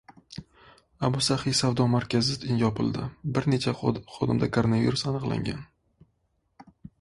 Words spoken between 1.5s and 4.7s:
savdo markazi yopildi. Bir necha xodimda